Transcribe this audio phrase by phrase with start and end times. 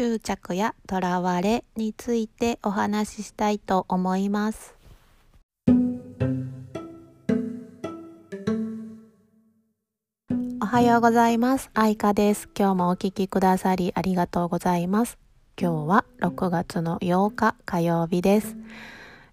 [0.00, 4.74] 執着やとらわれについてお話ししたいと思います。
[10.62, 11.68] おはようございます。
[11.74, 12.48] 愛花です。
[12.58, 15.18] 今日もお聞きくださりありがとうございます。
[15.60, 18.56] 今日は6月の8日火曜日です。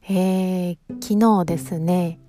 [0.10, 2.20] えー、昨日ですね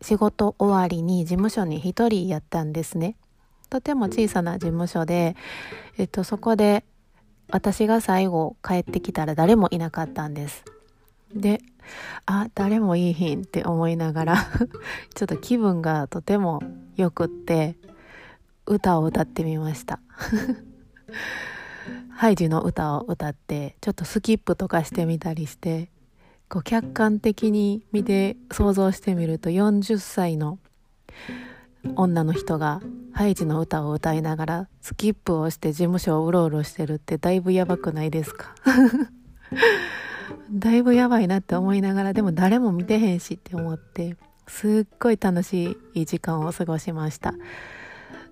[0.00, 3.14] 仕事終わりに事務所に一人やったんですね。
[3.70, 5.36] とても小さな事務所で、
[5.96, 6.84] えっと、そこで
[7.52, 10.64] 私が最後帰ってきたら誰もいなかったんです。
[11.34, 11.60] で、
[12.24, 14.36] あ、誰もいいひんって思いながら
[15.14, 16.62] ちょっと気分がとても
[16.96, 17.76] よくって、
[18.66, 20.00] 歌を歌ってみました。
[22.08, 25.90] ハイジの歌を歌って、ちょっとスキップとかしてみたりして、
[26.48, 30.58] こう客観的に見て想像してみると40歳の
[31.96, 32.80] 女の人が
[33.12, 38.54] ハイジの歌を歌いながらスキップをして事務所をうろうろしてるってだいぶやばくないですか？
[40.52, 44.16] だいぶやばいなって思いながらでも誰も見てへんしって思って
[44.46, 47.34] すっごい楽しい時間を過ごしました。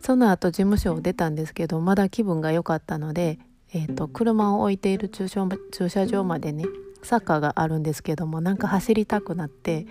[0.01, 3.39] その後事務所を出たんですけどまだ気分が良かったので、
[3.75, 6.65] えーと、車を置いている駐車駐車場までね
[7.03, 9.87] サッカーがあるんですけどもなんか走りたくなって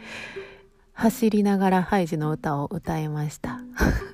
[1.00, 3.61] 走りながらハイジの歌を歌いました。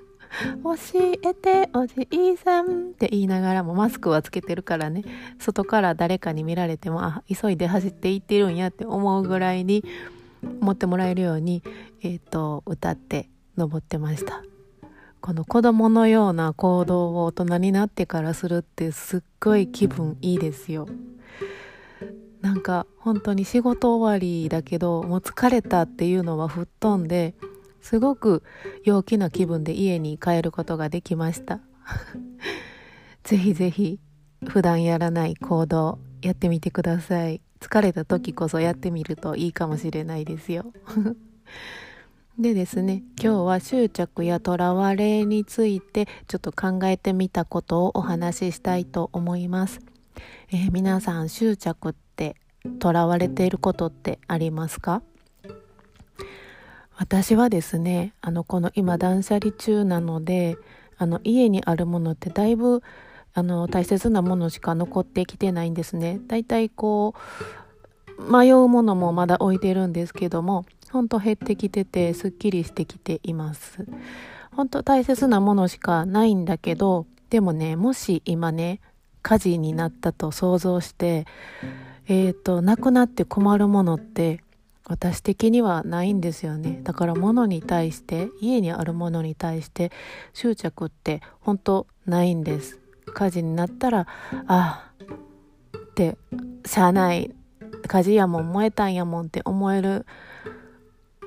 [0.63, 0.75] 教
[1.23, 5.03] えておじいさんって言いながらもマスクはつけてるからね。
[5.39, 9.83] 外から誰かに見られてもあ急いで走っていってるんやって思うぐらいに
[10.61, 11.63] 思ってもらえるように、
[12.03, 14.43] えーと、歌って登ってました。
[15.21, 20.87] この子供のような行動を大人になってからするってすっごい気分いいですよ。
[22.45, 27.33] なんか本当に仕事終わりだけどもう疲れたっていうのは吹っ飛んで
[27.81, 28.43] すごく
[28.83, 31.59] 陽気な気分で家に帰ることができました。
[33.23, 33.99] ぜひぜひ
[34.47, 37.41] 普段やらない行動やってみてください。
[37.59, 40.71] 疲れた時こそやってみるといいかもしれないですよ。
[42.37, 49.79] でですね今日は執着やとらわれについてちょっと考えてみたことをお話ししたいと思います、
[50.51, 51.93] えー、皆さん執着っ
[52.79, 55.01] とらわれていることってありますか？
[56.97, 60.57] 私はですねあのこの今断捨離中なので
[60.97, 62.81] あの家にあるものってだいぶ
[63.33, 66.21] あの大切なものしか残ってきてないんですね。
[66.27, 67.13] だいたいこ
[68.17, 73.85] う迷うものもまだ置いてるんですけどもほんと減ってきててすっきりしてきています。
[74.53, 78.79] 本当大切なものしかないんだけどでもねもし今ね
[79.21, 81.25] 火事になったと想像して
[82.07, 84.41] えっ、ー、と、なくなって困るものって
[84.87, 86.81] 私的にはないんですよね。
[86.83, 89.91] だから物に対して、家にあるものに対して
[90.33, 92.79] 執着って本当ないんです。
[93.13, 94.05] 火事になったら、あ
[94.47, 94.91] あ、
[95.77, 96.17] って、
[96.65, 97.33] しゃあない、
[97.87, 100.05] 火事やもん燃えたんやもんって思える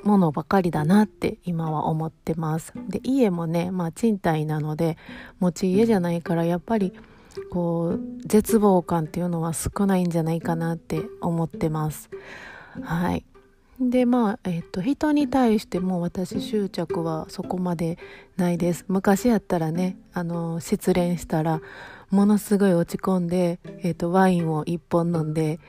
[0.05, 2.73] ものばかりだなって今は思ってます。
[2.89, 4.97] で、家もね、まあ賃貸なので、
[5.41, 6.93] 持ち家じゃないからやっぱり
[7.51, 12.11] こう絶望感っていうのは少ないんじゃないかなって思ってます。
[12.83, 13.25] はい。
[13.81, 17.97] でまあ、えっと人に対しても私執着はそこまで
[18.37, 21.61] ないです昔やったらねあの失恋したら
[22.11, 25.61] ものすごい落ち込んで、えっとワインを1本飲んで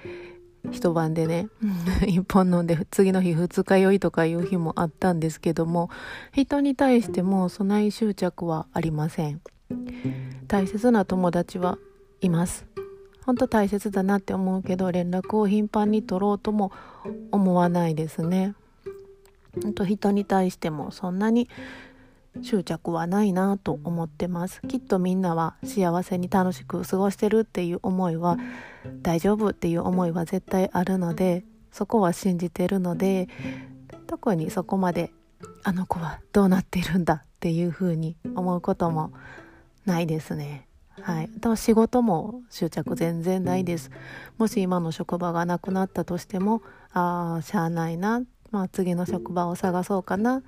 [0.72, 1.50] 一晩でね
[2.02, 5.90] 1本飲んで次の日二日酔いとかいう日もあったんですけども
[6.32, 9.42] 人に対してもそない執着はありません。
[10.50, 11.78] 大切な友達は
[12.22, 12.66] います。
[13.24, 16.72] 本当大切だなって思うけど連絡を頻繁に取ろうとも
[17.32, 18.56] 思わないですね。
[19.62, 21.48] 本当人に対してもそんなに
[22.42, 24.60] 執着はないなと思ってます。
[24.68, 28.40] きっとみんなは幸せに楽しく過ごしてるっていう思いは
[29.04, 33.30] 大丈夫っていう思いは絶対あるのでそこは信じてるので
[34.08, 35.12] 特にそこまで
[35.64, 39.14] あの子はどうなっているんだっていうふうに思うことも
[39.90, 40.68] ないですね。
[41.02, 41.30] はい。
[41.40, 43.90] だ仕事も執着全然ないです。
[44.38, 46.62] もし今の職場がなくなったとしても、
[46.94, 48.22] ああ、しゃあないな。
[48.52, 50.42] まあ次の職場を探そうかなっ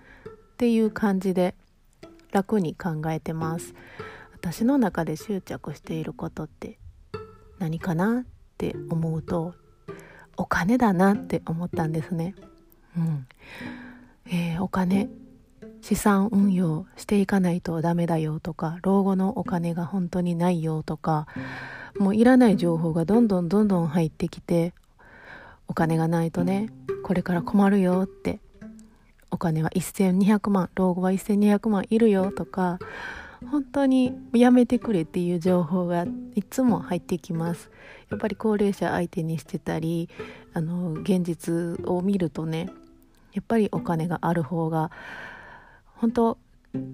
[0.57, 1.55] ていう感じで
[2.31, 3.73] 楽に考えてます。
[4.33, 6.79] 私の中で執着していることって
[7.59, 8.21] 何かな？
[8.21, 8.23] っ
[8.57, 9.55] て思うと
[10.37, 12.35] お金だなって思ったんですね。
[12.97, 13.27] うん。
[14.25, 15.09] えー、お金
[15.81, 21.28] 資産運用していかないとダメだよとか老後のお金が本当にないよとか
[22.00, 24.74] もういらない情報がどんどんどんどん入ってきて
[25.68, 26.69] お金がないとね
[27.04, 28.39] これから困るよって
[29.31, 32.80] お金は1200万老後は1200万いるよとか
[33.50, 36.06] 本当にやめてくれっていう情報が
[36.36, 37.72] いつも入ってきます。
[38.12, 40.10] やっぱり高齢者相手にしてたり
[40.54, 42.69] あの現実を見るとね
[43.33, 44.92] やっぱりお金がある方が
[46.01, 46.38] 本当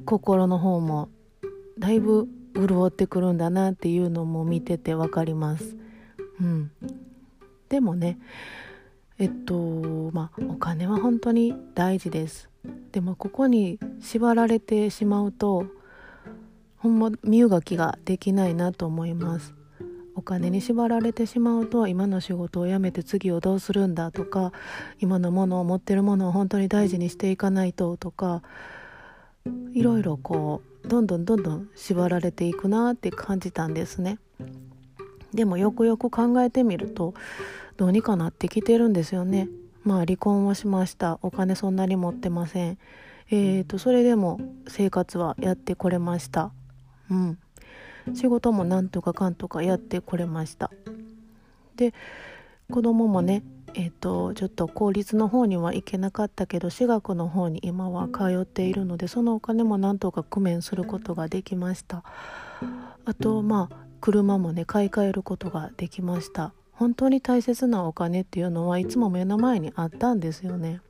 [0.03, 1.07] 心の方も
[1.79, 5.77] だいぶ潤ってくるんだなっていうのも見てて分かります。
[6.41, 6.71] うん、
[7.69, 8.19] でもね
[9.17, 12.49] えっとまあお金は本当に大事です。
[12.91, 15.67] でもここに縛られてしまうと
[16.75, 19.53] ほんま身動きができないなと思います
[20.15, 24.51] お金に縛られてしまうと今の仕事を辞めて次をどうするんだとか
[24.99, 28.41] 今のものを持ってるものを本当に大事にしていかないととか
[29.73, 34.19] いろいろこうどんどんどんどん縛られていくなって感じたんですね。
[35.33, 37.13] でもよくよく考えてみると
[37.75, 39.49] どうにかなってきてるんですよね。
[39.83, 41.19] まあ離婚はしました。
[41.21, 42.77] お金そんなに持ってません。
[43.29, 46.51] えーとそれでも生活はやってこれました。
[47.11, 47.37] うん。
[48.13, 50.71] 仕事もなんとかかんとかやってこれました。
[51.75, 51.93] で
[52.71, 53.43] 子供もね
[53.73, 62.03] えーと、ちょっと公立の方には行けなかったけど私学の方に今は通っているのでそのお金もなんとか工面することができました。
[63.05, 66.53] あとまあ車もね買い替えることができました。
[66.71, 70.81] 本当に大切なお金っていうのはいつも目の前にあったんですよね。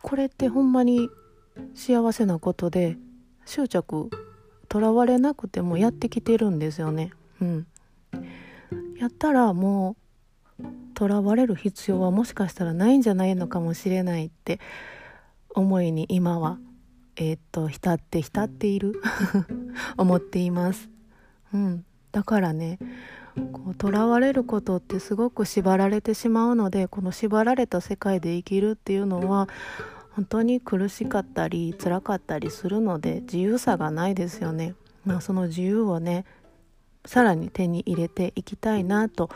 [0.00, 1.08] これってほんまに
[1.74, 2.96] 幸せなことで
[3.44, 4.10] 執着
[4.68, 7.12] とらわれなくてもやってきてるんですよね。
[7.40, 7.66] うん、
[8.98, 10.01] やったらもう
[10.92, 14.60] とらわれる必要はもしかしたらないんじゃないのかもしれないって
[15.50, 16.58] 思いに今は
[17.16, 19.00] えー、っと浸って浸っている
[19.96, 20.88] 思っています。
[21.52, 22.78] うん、だからね
[23.52, 29.48] こう囚われることってすごく縛られてしまうのでこの縛られた世界で生きるっていうのは
[30.10, 34.74] 本当に苦しかったり辛かったりするので自由さがないですよね。
[35.04, 36.24] まあ、その自由をね
[37.04, 39.30] さらに手に入れていきたいなと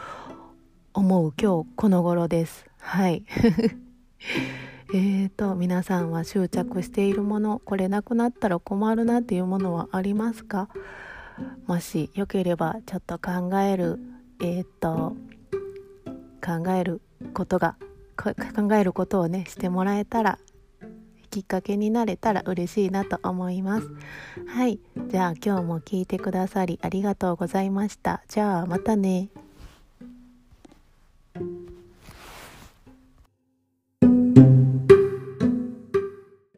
[0.96, 2.64] 思う今日この頃です。
[2.78, 3.22] はい。
[4.94, 10.70] えーと皆さんは執着しているものこれなくなったら困るなっていうものはありますか？
[11.66, 13.98] もしよければちょっと考える
[14.40, 15.14] えっ、と
[16.42, 17.02] 考える
[17.34, 17.76] ことが
[18.16, 18.32] 考
[18.74, 20.38] えることをねしてもらえたら
[21.28, 23.90] きっかけになれたら嬉しいなと思います。
[24.46, 24.80] はい。
[25.08, 28.22] じゃあ今日も聞いてくださりありがとうございました。
[28.28, 29.28] じゃあまたね。